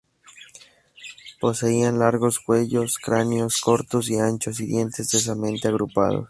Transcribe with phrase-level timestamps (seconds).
[1.39, 6.19] Poseían largos cuellos, cráneos cortos y anchos y dientes densamente agrupados.